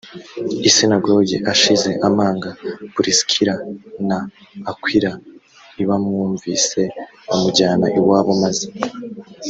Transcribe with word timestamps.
isinagogi 0.69 1.35
ashize 1.51 1.89
amanga 2.07 2.49
purisikila 2.93 3.53
na 4.07 4.17
akwila 4.71 5.11
i 5.81 5.83
bamwumvise 5.87 6.81
bamujyana 7.27 7.85
iwabo 7.99 8.31
maze 8.43 8.67